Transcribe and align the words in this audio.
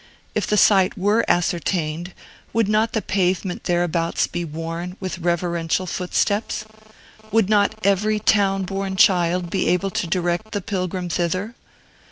If 0.33 0.47
the 0.47 0.57
site 0.57 0.97
were 0.97 1.23
ascertained, 1.27 2.13
would 2.53 2.67
not 2.67 2.93
the 2.93 3.03
pavement 3.03 3.65
thereabouts 3.65 4.25
be 4.25 4.43
worn 4.43 4.97
with 4.99 5.19
reverential 5.19 5.85
footsteps? 5.85 6.65
Would 7.31 7.49
not 7.49 7.75
every 7.83 8.17
town 8.17 8.63
born 8.63 8.95
child 8.95 9.51
be 9.51 9.67
able 9.67 9.91
to 9.91 10.07
direct 10.07 10.53
the 10.53 10.61
pilgrim 10.61 11.07
thither? 11.07 11.53